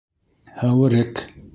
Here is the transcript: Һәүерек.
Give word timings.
Һәүерек. 0.63 1.27